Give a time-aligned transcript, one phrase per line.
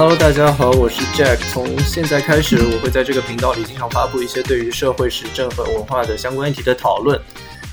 [0.00, 1.36] Hello，大家好，我是 Jack。
[1.52, 7.20] 从现在开始，我会在这个频道里经常发布一些对于社会、时政和文化的相关议题的讨论。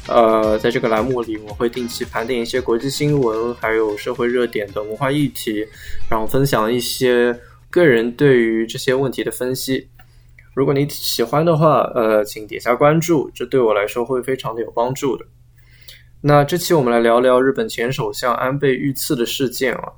[0.10, 5.66] 呃，在这个栏目里，我会定期盘点一些国际新闻，还有社会热点的文化议题，
[6.12, 7.34] 然后分享一些
[7.70, 9.88] 个人对于这些问题的分析。
[10.54, 15.26] 如果你喜欢的话，呃，请点下关注，这对我来说会非常的有帮助的。
[16.20, 19.94] 那这期我们来聊聊日本前首相安倍遇刺的事件啊。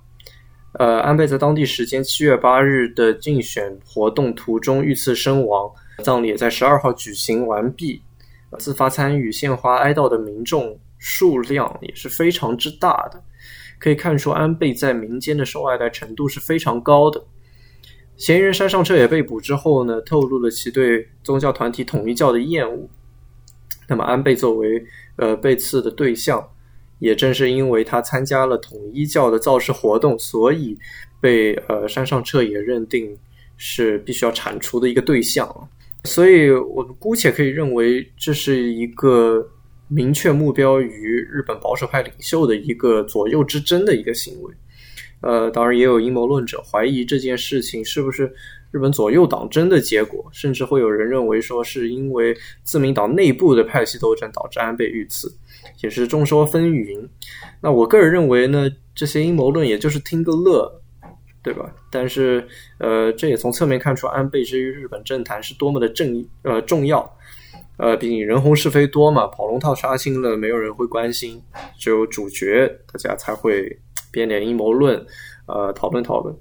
[0.73, 5.71] 呃，安倍在当地时间七月八日的竞选活动途中遇刺身亡，
[6.03, 8.01] 葬礼也在十二号举行完毕。
[8.57, 13.21] 自发参与献花哀悼的民众数量也是非常之大的，
[13.79, 17.23] 可以看出安倍在民间的受爱戴程度是非常高的。
[18.17, 22.89] 嫌疑人山上彻也被捕之后呢，透露了其对宗教团体统一教的厌恶。
[23.87, 24.83] 那么，安倍作为
[25.15, 26.47] 呃被刺的对象。
[26.99, 30.77] 也正是因为他参加了统一教的造势活动，所以
[31.19, 33.17] 被呃山上彻也认定
[33.57, 35.47] 是必须要铲除的一个对象
[36.05, 39.45] 所以我们姑且可以认为这是一个
[39.89, 44.53] 明确目标于日本保守派领袖的一个左右之争的一个行为。
[45.21, 48.31] 呃，当然也有阴谋论者怀疑这件事情是不是
[48.71, 55.29] 日本左右党争的结果，甚至会有人认为说是因为自民党内部的派系斗争导致安倍遇刺。
[55.81, 57.07] 也是众说纷纭。
[57.61, 60.81] 那我个人认为呢，这些阴谋论也就是听个乐，
[61.41, 61.73] 对吧？
[61.91, 62.47] 但是，
[62.79, 67.09] 呃，这也从侧面看出安倍之于日本政坛是多么的正呃重要。
[67.77, 71.41] 呃，毕竟人红是非多嘛，跑龙套杀青了，没有人会关心，
[71.77, 73.79] 只有主角大家才会
[74.11, 75.05] 编点阴谋论，
[75.45, 76.35] 呃，讨论讨论。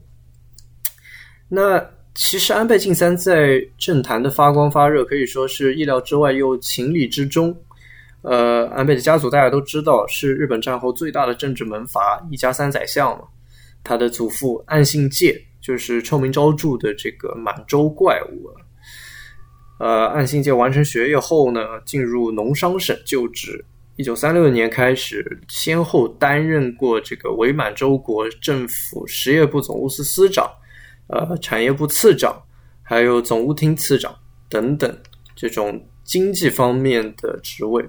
[1.48, 1.84] 那
[2.14, 7.56] 其实安倍晋三在政坛的发光发热，可以说是意料之外又情理之中。
[8.22, 13.24] 呃，安倍的家族大家都知道是日本战后最大的政治门阀，一家三宰相嘛。
[13.84, 18.50] 他的祖父岸信介就是臭名昭著的这个满洲怪物。
[19.78, 23.64] 呃，岸信介完成学业后呢，进入农商省就职。
[23.94, 30.48] 一九三六年开始，先后担任过这个伪满洲国政府实业部总务司司长、
[31.06, 32.42] 呃产业部次长，
[32.82, 34.14] 还有总务厅次长
[34.48, 34.98] 等等
[35.34, 37.88] 这种经济方面的职位。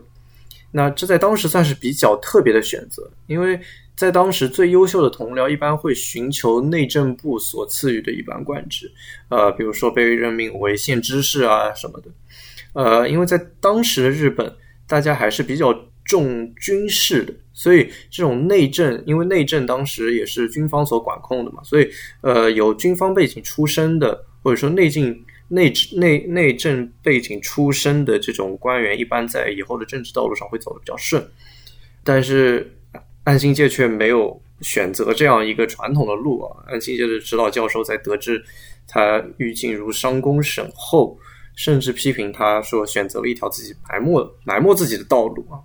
[0.72, 3.59] 那这在当时算是比较特别的选择，因为
[3.96, 8.91] 在当时最优秀的同僚一般会寻求内政部所赐予的一般官职，
[9.30, 12.12] 呃，比如说被任命为县知事啊什么的，
[12.74, 14.56] 呃，因为在当时的日本，
[14.88, 15.74] 大家还是比较
[16.06, 21.90] 重军事的，所以这种内政，因为内政当时也是军方所管控的嘛，所以
[22.22, 25.19] 呃，有军方背景出身的，或者说内政。
[25.50, 31.28] 内内内政背景出身的这种官员，一般在以后的政治道路上会走得比较顺，
[32.04, 32.72] 但是
[33.24, 36.64] 安信介却没有选择这样一个传统的路啊。
[36.68, 38.44] 安信介的指导教授在得知
[38.88, 41.18] 他欲进入商工省后，
[41.56, 45.60] 甚至批评他说选择了一条自己埋没埋没自己的道路啊。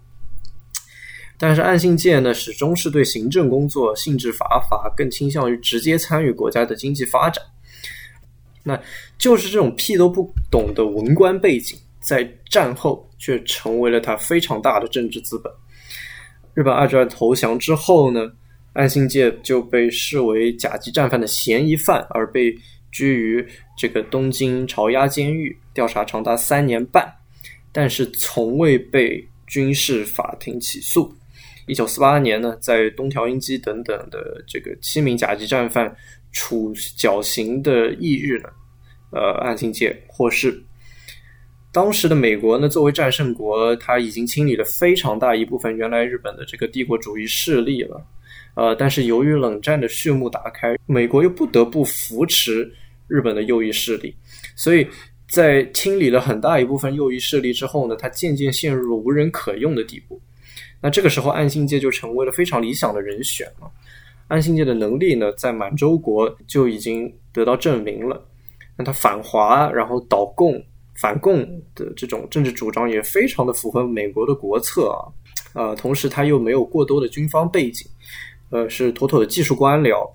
[1.37, 7.45] 但是岸信介呢，始终是对行政工作性质乏乏，更倾向于直接参与国家的经济发展。
[8.67, 8.81] 那
[9.19, 15.53] 就是这种屁都不懂的文官背景，在战后却成为了他非常大的政治资本。
[16.55, 18.33] 日本二战投降之后呢，
[18.73, 22.57] 岸信介就被视为甲级战犯的嫌疑犯，而被
[22.91, 27.07] 拘于这个东京朝押监狱，调查长达三年半，
[27.71, 31.15] 但是从未被军事法庭起诉。
[31.67, 35.95] 一九四八年呢，在东条英机等等的这个七名甲级战犯。
[36.35, 38.51] 处绞刑的翌日呢，
[39.11, 40.63] 呃，岸信介获释。
[41.73, 48.05] 当时的美国呢，作为战胜国，他已经清理了非常大一部分原来日本的这个帝国主义势力了。
[48.55, 52.71] 呃，但是由于冷战的序幕打开，美国又不得不扶持
[53.09, 54.15] 日本的右翼势力，
[54.55, 54.87] 所以
[55.29, 60.21] 在清理了很大一部分右翼势力之后呢，他渐渐陷入了无人可用的地步。
[60.81, 63.71] 那这个时候，岸信介就成为了非常理想的人选了。
[64.29, 68.21] 安信介的能力呢，在满洲国就已经得到证明了。
[68.77, 70.61] 那他反华，然后倒共、
[70.97, 71.41] 反共
[71.75, 75.07] 的这种政治主张也非常的符合美国的国策啊。
[75.55, 77.87] 呃，同时他又没有过多的军方背景，
[78.51, 80.11] 呃，是妥妥的技术官僚，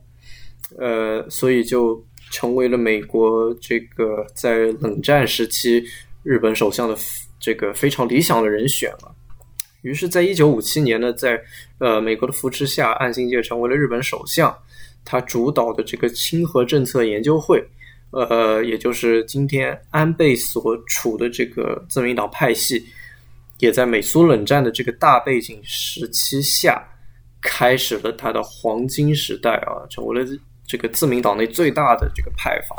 [0.78, 5.82] 呃，所以就成为了美国这个在冷战时期
[6.24, 6.98] 日本首相的
[7.40, 9.16] 这个非常理想的人选了。
[9.82, 11.42] 于是，在一九五七年呢，在
[11.78, 14.56] 呃美国的扶持下，岸信介成为了日本首相。
[15.06, 17.66] 他主导的这个亲和政策研究会，
[18.12, 22.86] 呃，也就是今天安倍所处的这个自民党派系，
[23.60, 26.84] 也在美苏冷战的这个大背景时期下，
[27.42, 30.30] 开始了他的黄金时代啊，成为了
[30.68, 32.76] 这个自民党内最大的这个派阀。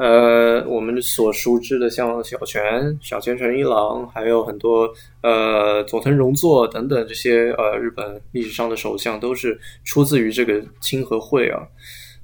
[0.00, 11.60] 呃，我们所熟知的像小泉、小泉纯一郎，还有很多呃佐藤荣作等等这些呃日本历史上的首相，都是出自于这个清和会啊。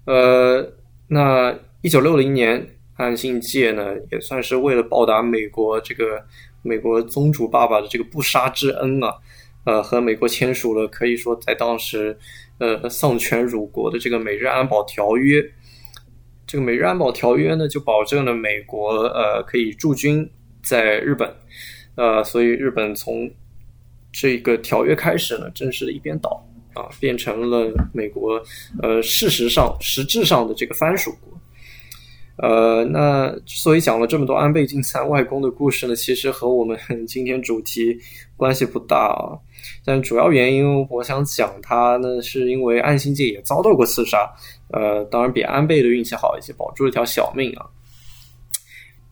[0.07, 0.67] 呃，
[1.07, 6.25] 那一九六零年，岸信介呢也算是为了报答美国这个
[6.63, 9.13] 美国宗主爸爸的这个不杀之恩啊，
[9.65, 12.17] 呃，和美国签署了可以说在当时
[12.57, 15.45] 呃丧权辱国的这个美日安保条约。
[16.47, 20.29] 这个美日安保条约呢，就保证了美国呃可以驻军
[20.63, 21.29] 在日本，
[21.97, 23.29] 呃，所以日本从
[24.13, 28.41] 这个条约开始呢，正式的一边倒啊，变成了美国
[28.81, 31.36] 呃事实上实质上的这个藩属国。
[32.39, 36.79] 呃，那之所以讲了这么多安倍晋三外公的故事呢，其实和我们
[37.09, 37.97] 今天主题
[38.37, 39.33] 关系不大啊。
[39.85, 44.31] 但主要原因，我想讲他呢，是因为岸信介也遭到过刺杀。
[44.71, 47.65] 呃，当然比安倍的运气好一些，保住了条小命啊。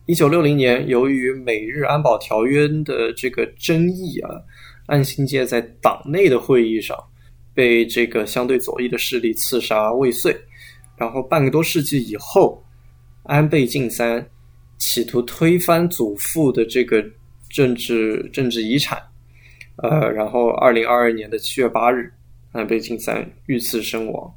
[0.07, 4.31] 一九六零年，由于美日安保条约的这个争议啊，
[4.87, 6.95] 岸信介在党内的会议上
[7.55, 10.37] 被这个相对左翼的势力刺杀未遂。
[10.97, 12.64] 然后半个多世纪以后，
[13.25, 14.25] 安倍晋三
[14.79, 17.05] 企图推翻祖父的这个
[17.51, 19.03] 政治政治遗产，
[19.77, 22.13] 呃，然后二零二二年的七月八日，
[22.53, 24.35] 安倍晋三遇刺身亡。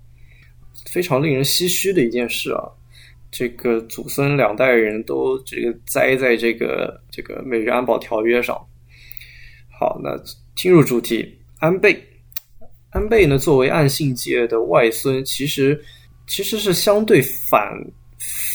[0.92, 2.64] 非常令人唏嘘的一件事啊！
[3.30, 8.56] 这个祖孙两代人都这个栽在这个这个美日安保条约上。
[9.70, 10.16] 好，那
[10.56, 12.02] 进入主题，安倍，
[12.92, 15.84] 安倍呢，作为岸信介的外孙，其实
[16.26, 17.74] 其实是相对反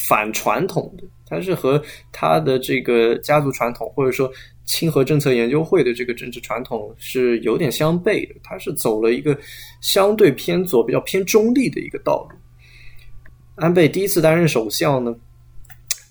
[0.08, 4.30] 反传统的，他是和他的这个家族传统，或者说。
[4.64, 9.36] 清和政策研究会的这个政治传统是有点相悖的，他是走了一个
[9.80, 12.36] 相对偏左、比较偏中立的一个道路。
[13.56, 15.14] 安倍第一次担任首相呢，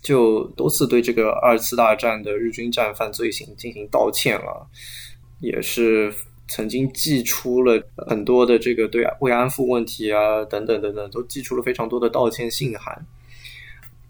[0.02, 4.60] 就多次对这个二次大战的日军战犯罪行进行道歉啊，
[5.40, 6.12] 也是
[6.46, 13.04] 曾经寄出了很多的这个对慰安妇问题啊等等等等，都寄出了非常多的道歉信函。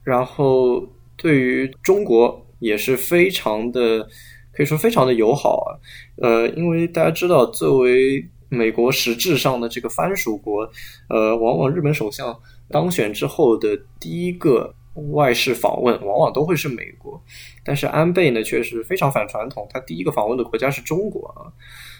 [0.02, 4.08] 然后对于中国也是非常的。
[4.54, 5.72] 可以说非常的友好啊，
[6.16, 10.70] 呃，因为大家知道，作为美国实质上的这个藩属国，
[11.08, 12.38] 呃，往往日本首相
[12.68, 14.74] 当选之后的第一个
[15.14, 17.18] 外事访问，往往都会是美国。
[17.64, 21.48] 但是安倍呢，却是非常反传统，他第一个访问的国家是中国啊，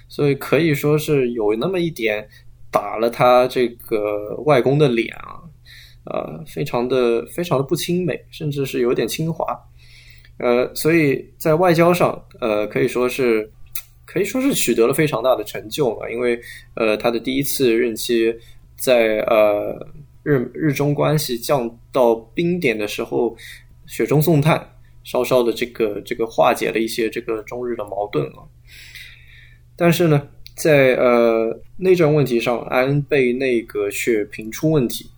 [0.07, 2.29] 所以可以说是有那么一点
[2.71, 5.41] 打了他这个外公的脸啊，
[6.05, 9.45] 呃，非常的非常的不亲美，甚至是有点侵华。
[10.39, 13.49] 呃，所以在外交上，呃，可以说是
[14.05, 16.11] 可以说是取得了非常大的成就嘛。
[16.11, 16.41] 因为
[16.75, 18.35] 呃，他的第一次任期
[18.77, 19.87] 在呃
[20.25, 23.37] 日日中关系降到冰点的时候，
[23.87, 24.67] 雪中送炭，
[25.05, 28.43] 稍稍的这个这个化解了一些这个中日的矛盾啊。
[29.77, 35.09] 但是呢，在呃内政问题上，安倍内阁却频出问题。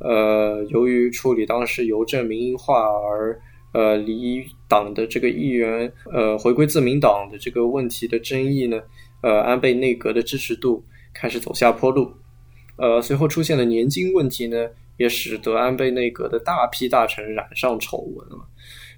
[0.00, 3.40] 呃，由于处理当时邮政民营化而。
[3.72, 8.82] 呃，离党的这个议员，呃，回归自民党的这个问题的争议呢，
[9.22, 12.12] 呃，安倍内阁的支持度开始走下坡路，
[12.78, 18.44] 呃，随后出现的年金问题呢，也使得安倍内阁的大批大臣染上丑闻了。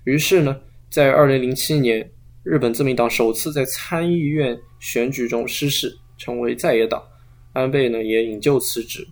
[0.05, 2.11] 于是呢，在二零零七年，
[2.43, 7.03] 日本自民党首次在参议院选举中失势，成为在野党，
[7.53, 9.07] 安倍呢也引咎辞职。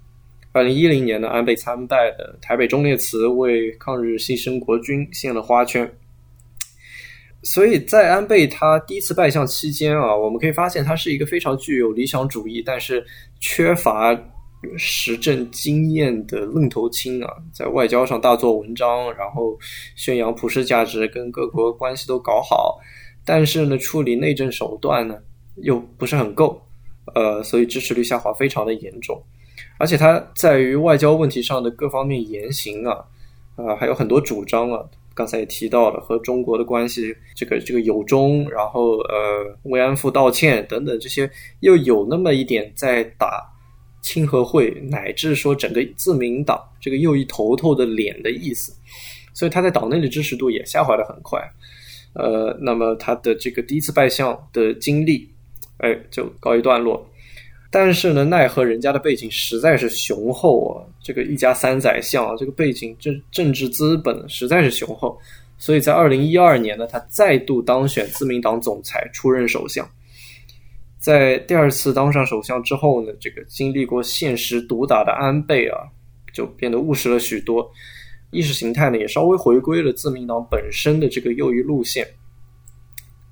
[0.52, 5.88] 二零一零年呢，安倍参拜的台北忠烈祠为抗日牺牲国军献了花圈。
[7.42, 13.02] 所以在安倍他第一次拜相期间啊，我们可以发现他是一个非常具有理想主义，但是
[13.38, 14.14] 缺乏
[14.76, 17.32] 实政经验的愣头青啊。
[17.52, 19.56] 在外交上大做文章，然后
[19.94, 22.78] 宣扬普世价值，跟各国关系都搞好，
[23.24, 25.16] 但是呢，处理内政手段呢
[25.62, 26.60] 又不是很够，
[27.14, 29.22] 呃，所以支持率下滑非常的严重。
[29.80, 33.02] 而且他在于外交问题上的各方面言行啊，
[33.56, 34.84] 啊，还有很多主张啊。
[35.12, 43.42] 刚才也提到了和中国的关系，这个这个有中，然后呃慰安妇道歉等等这些，又有那么一点在打
[44.00, 48.72] 清和会乃至说整个自民党这个右翼头头的脸的意思，
[49.34, 51.40] 所以他在党内的支持度也下滑的很快。
[52.14, 55.28] 呃，那么他的这个第一次拜相的经历，
[55.78, 57.09] 哎，就告一段落。
[57.72, 60.82] 但是呢，奈何人家的背景实在是雄厚啊！
[61.00, 65.16] 这个一家三宰相啊，这个背景政政治资本实在是雄厚，
[65.56, 69.88] 所以在二零一二年呢，他再度当选自民党总裁，出任首相。
[70.98, 75.78] 在第二次当上首相之后呢，这个经历过现实毒打的安倍啊，
[76.32, 77.70] 就变得务实了许多，
[78.32, 82.06] 意识形态呢也稍微回归了自民党本身的这个右翼路线。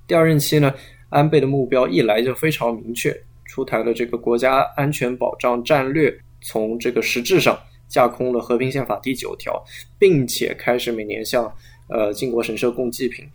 [0.07, 0.73] 第二任期呢，
[1.09, 3.15] 安倍的目标一来就非常明确，
[3.49, 9.59] 出台了这个国家安全保障战略，从这个实质上架空了和平宪法第九条，
[9.97, 11.51] 并且开始每年向
[11.89, 13.25] 呃靖国神社供祭品。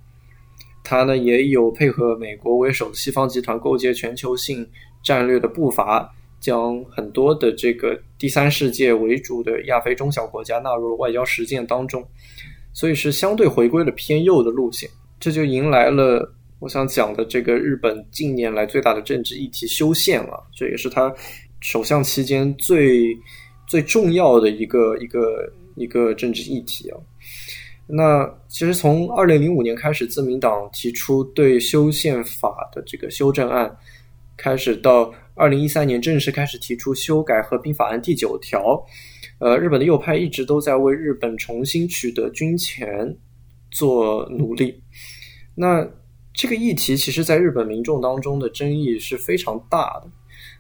[0.84, 4.64] 他呢也有配合美国为首的西方集团构建全球性
[5.02, 12.06] 战略的步伐，将很多的这个第三世界为主的亚非中小国家纳入了外交实践当中，
[12.72, 16.32] 所以是相对回归了偏右的路线，这就迎来了。
[16.64, 21.14] 我想讲的这个日本近年来最大的政治议题修宪啊，这也是他
[21.60, 23.14] 首相期间最
[23.66, 26.96] 最重要的一个一个一个政治议题啊。
[27.86, 33.70] 那其实从二零零五年开始，自民党提出对修宪法的这个修正案，
[34.34, 38.82] 开始到二零一三年正式开始提出修改和平法案第九条，
[39.38, 43.14] 呃，日本的右派一直都在为日本重新取得军权
[43.70, 44.82] 做努力。
[45.54, 45.86] 那
[46.34, 50.10] 这个议题其实，在日本民众当中的争议是非常大的。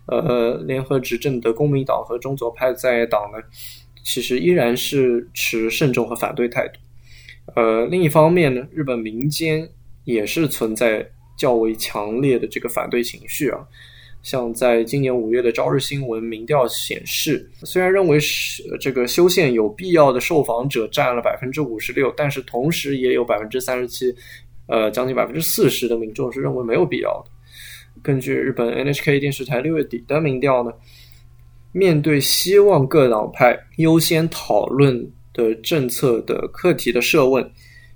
[0.06, 3.38] 呃，联合执政的公民党和中左派在党呢，
[4.04, 6.78] 其实依然是持慎重和反对态度。
[7.56, 9.68] 呃，另一方面呢，日本民间
[10.04, 13.66] 也是存在较为强烈的这个反对情绪啊。
[14.22, 24.14] 像在今年五月的《朝日新闻》民调显示，虽然认为是这个修宪有必要的受访者占了百分之五十六，但是同时也有百分之三十七。
[24.66, 27.30] 呃，将近百分之四十的民众是认为没有必要的。
[28.02, 30.72] 根据日本 NHK 电视台六月底的民调呢，
[31.72, 37.50] 面对希望各党派优先讨论的政策的课题的设问，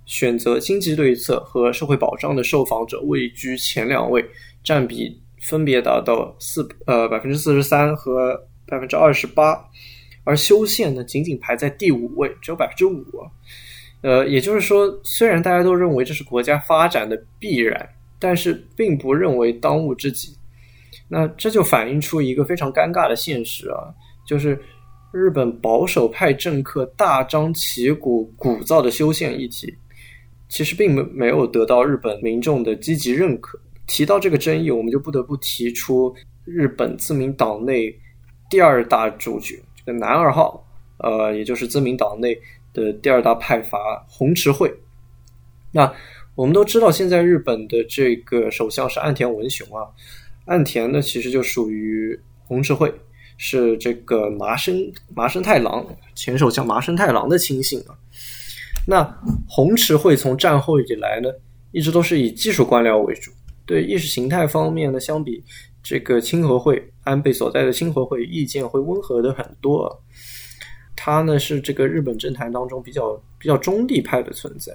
[0.07, 4.25] 选择经济对策和社会保障的受访者位居前两位，
[4.63, 8.35] 占比分别达到四呃百分之四十三和
[8.67, 9.65] 百分之二十八，
[10.25, 13.05] 而修宪呢仅仅排在第五位，只有百分之五。
[14.01, 17.89] 呃，也就是说，虽然大家都认为这是国家发展的必然，
[18.19, 20.37] 但是并不认为当务之急。
[21.09, 23.93] 那这就反映出一个非常尴尬的现实啊，
[24.27, 24.57] 就是
[25.11, 29.75] 日本保守派政客大张旗鼓鼓噪的修宪议题，
[30.49, 33.59] 其实并没没有得到日本民众的积极认可。
[33.87, 36.15] 提到这个争议，我们就不得不提出
[36.45, 37.93] 日本自民党内
[38.49, 40.63] 第二大主角这个男二号，
[40.99, 42.39] 呃，也就是自民党内。
[42.79, 44.73] 的第二大派阀红池会，
[45.73, 45.93] 那
[46.35, 49.85] 我们都知道，现在日本的这个首相是岸田文雄啊。
[50.45, 52.95] 岸田呢，其实就属于红池会，
[53.37, 57.93] 是这个麻生麻生太郎前首相麻生太郎的亲信啊。
[58.87, 59.03] 那
[59.47, 61.29] 红池会从战后以来呢，
[61.73, 63.31] 一直都是以技术官僚为主，
[63.67, 65.45] 对意识形态方面呢，相比
[65.83, 70.03] 这个清和会安倍所在的清和会意见会温和的很多。
[71.01, 74.73] 他呢是这个日本政坛当中比较比较中立派的存在，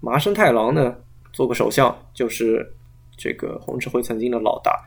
[0.00, 0.94] 麻生太郎呢
[1.32, 2.70] 做过首相，就是
[3.16, 4.78] 这个红池会曾经的老大。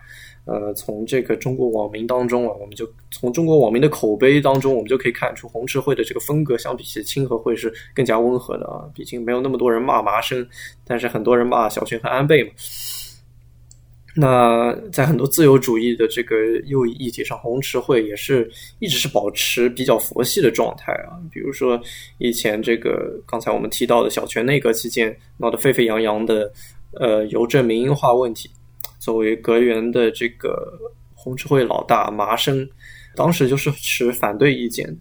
[0.46, 8.86] 呃，从这个中国网民当中啊，我们就从中国网民的口碑当中，我们就可以看出红池会的这个风格相比起清和会是更加温和的啊。
[8.94, 10.48] 毕竟没有那么多人骂麻生，
[10.86, 12.52] 但是很多人骂小泉和安倍嘛。
[14.16, 16.36] 那在很多自由主义的这个
[16.66, 18.50] 右翼议题上，红池会也是
[18.80, 21.14] 一直是保持比较佛系的状态啊。
[21.32, 21.80] 比如说
[22.18, 26.52] 以前这个刚才我们提到的小泉内阁期间闹得沸沸扬扬的
[27.00, 28.50] 呃邮政民营化问题，
[28.98, 30.78] 作为阁员的这个
[31.14, 32.68] 红池会老大麻生，
[33.16, 34.98] 当时就是持反对意见。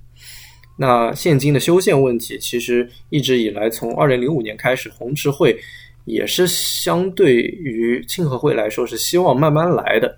[0.76, 5.58] 那现今的修宪问题，其实一直以来从二零零五年开始，红池会。
[6.08, 10.16] 也是相对于庆和会来说是希望慢慢来的。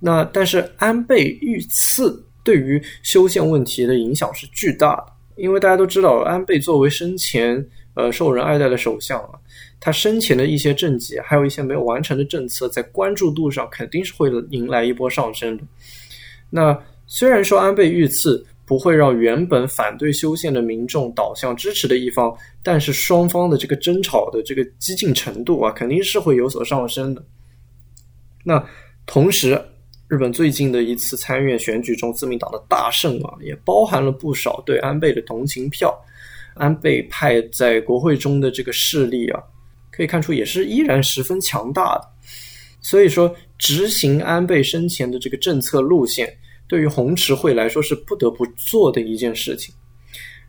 [0.00, 7.64] 那但是安倍遇刺对于修宪问题的影响是巨大的，因为大家都知道安倍作为生前
[7.94, 9.30] 呃受人爱戴的首相啊，
[9.78, 15.64] 他生前的一些政绩，还有一些没有完成的政策，在关注度上肯定是会迎来一波上升的。
[16.50, 18.46] 那虽然说安倍遇刺。
[18.70, 27.20] 不会让原本反对修宪的民众倒向支持的一方，但是双方的这个争吵的这个激进程度啊，肯定是会有所上升的。
[28.44, 28.64] 那
[29.06, 29.60] 同时，
[30.06, 35.92] 日本最近的一次参议院选举中，自民党的大胜啊，也包含了不少对安倍的同情票。
[36.54, 39.42] 安倍派在国会中的这个势力啊，
[39.90, 42.08] 可以看出也是依然十分强大的。
[42.80, 46.32] 所以说，执行安倍生前的这个政策路线。
[46.70, 49.74] 对于红池会来说是不得不做的一件事情。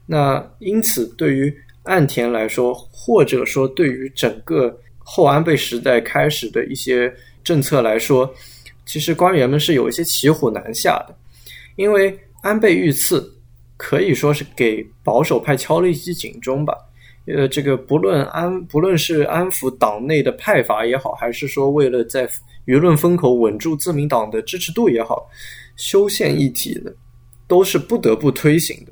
[0.05, 1.51] 那因此，对于
[1.83, 7.11] 岸田来说，或者说对于整个后安倍时代开始的一些
[7.43, 8.31] 政策来说，
[8.85, 11.15] 其实官员们是有一些骑虎难下的。
[11.75, 13.35] 因为安倍遇刺
[13.75, 16.75] 可以说是给保守派敲了一记警钟吧。
[17.25, 22.29] 呃，这个不论安不论是安抚党内的派阀也好，还是说为了在
[22.67, 25.27] 舆论风口稳住自民党的支持度也好，
[25.81, 26.91] 修宪议题呢，
[27.47, 28.91] 都是不得不推行的。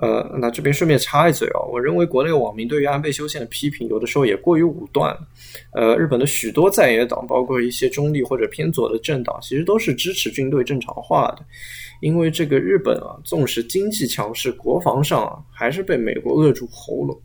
[0.00, 5.12] 呃，那这边顺便插一嘴啊，我认为国内网民对于安倍修宪的批评，有的时候也过于武断。
[5.72, 11.44] 呃，日本的许多在野党，包括一些中立或者偏左的政党，其实都是支持军队正常化的。
[12.00, 17.20] 因为这个日本啊，纵使经济强势，国防上啊还是被美国扼住喉咙。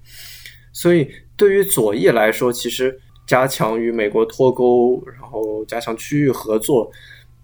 [0.71, 6.91] 所以对于左翼来说，其实加强与美国脱钩，然后加强区域合作，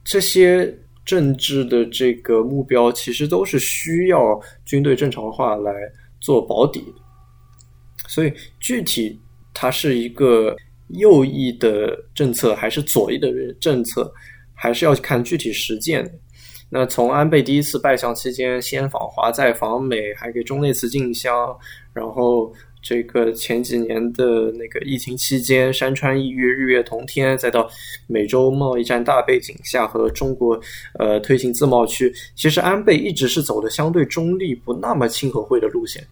[0.04, 0.76] 这些。
[1.10, 5.74] 政治的这个目标其实都是需要军队正常化来
[6.22, 6.84] 做保底，
[8.08, 9.20] 所以具体
[9.52, 10.56] 它是一个
[10.90, 14.14] 右翼的政策还是左翼的政策，
[14.54, 16.08] 还是要看具体实践。
[16.70, 21.58] 那从安倍第一次拜相期间，先访华再访美，还给中内慈进香，
[21.92, 22.54] 然后。
[22.82, 27.70] 这个前几年的那个疫情期间，山川异域，日月同天，再到
[28.08, 30.60] 美洲贸易战大背景下和中国
[30.98, 36.06] 呃推行自贸区，其实安倍一直是走的相对中立、不那么亲和会的路线。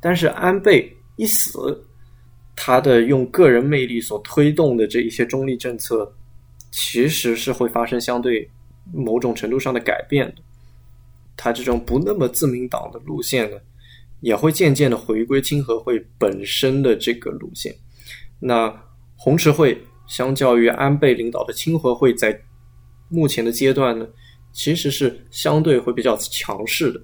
[0.00, 1.84] 但是安倍一死，
[2.56, 6.10] 他的用个人魅力所推动的这一些中立政策，
[6.70, 8.48] 其实是会发生相对
[8.92, 10.42] 某种程度上的改变的。
[11.36, 13.58] 他这种不那么自民党的路线呢？
[14.20, 17.74] 也会渐渐的回归清和会本身的这个路线。
[18.40, 18.72] 那
[19.16, 22.40] 红池会相较于安倍领导的清和会，在
[23.08, 24.06] 目前的阶段呢，
[24.52, 27.00] 其实是相对会比较强势的。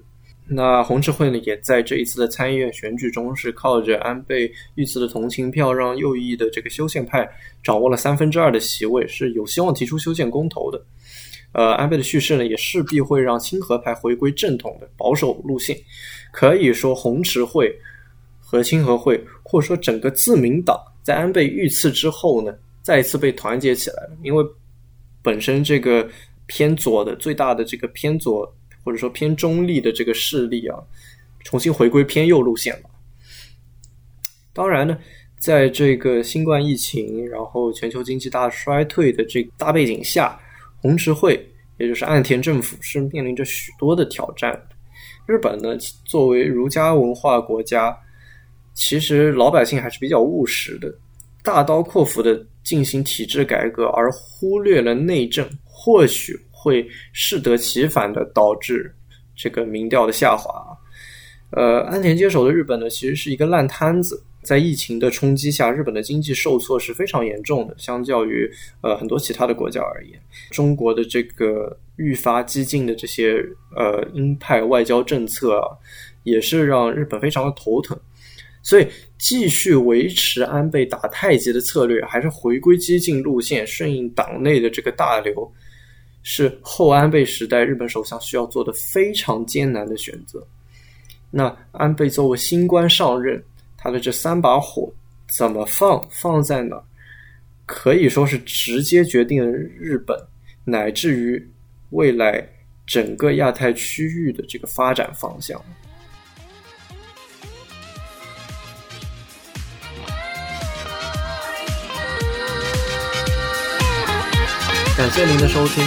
[0.47, 7.27] 那红池会呢，也在这一次的参议院选举中，是靠着安倍遇刺的同情票，让右翼的这个修宪派
[7.63, 10.85] 掌握了三分之二的席位，是有希望提出修宪公投的。
[11.57, 15.73] 呃，安倍的去世呢，也势必会让亲和派回归正统的保守路线。
[16.33, 17.73] 可以说，红池会
[18.41, 24.17] 和清和会，或者说整个自民党，在安倍遇刺之后呢，再一次被团结起来了。
[24.21, 24.45] 因为
[25.21, 26.05] 本身这个
[26.45, 28.53] 偏左的最大的这个偏左，
[28.83, 30.77] 或者说偏中立的这个势力啊，
[31.45, 32.89] 重新回归偏右路线了。
[34.51, 34.97] 当然呢，
[35.37, 40.37] 在这个新冠疫情，然后全球经济大衰退的这大背景下。
[40.81, 41.43] 红池会，
[41.77, 44.59] 也就是岸田政府，是面临着许多的挑战。
[45.25, 47.97] 日本呢，作为儒家文化国家，
[48.73, 50.93] 其实老百姓还是比较务实的，
[51.43, 58.93] 大刀阔斧的进行体制改革，而忽略了内政，或许会适得其反的导致
[59.35, 60.65] 这个民调的下滑。
[61.51, 64.23] 呃，安田接手的日本呢，其实是一个烂摊子。
[64.45, 67.75] 在疫情的冲击下，日本的经济受挫是非常严重的。
[67.77, 68.49] 相较于
[68.81, 73.43] 呃很多其他的国家而言，中国的这个愈发激进的这些
[73.75, 75.67] 呃鹰派外交政策啊，
[76.23, 77.99] 也是让日本非常的头疼。
[78.61, 85.51] 所以，继续维持安倍打太极的策略，还是回归激进路线，顺应党内的这个大流，
[86.23, 90.47] 是后安倍时代日本首相需要做的非常艰难的选择。
[91.31, 93.43] 那安倍作为新官上任。
[93.85, 94.91] 他的这三把火
[95.37, 96.75] 怎么放，放在哪，
[97.67, 100.17] 可以说是直接决定了日本
[100.63, 101.51] 乃至于
[101.91, 102.43] 未来
[102.87, 105.63] 整个亚太区域的这个发展方向。
[114.97, 115.83] 感谢您的收听，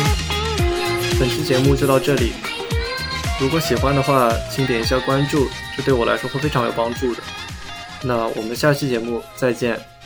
[1.19, 2.31] 本期节目就到这里。
[3.41, 7.23] 如果喜欢的话，请点一下关注，这对我来说会非常有帮助的。
[8.03, 9.98] 那我们下期节目再见。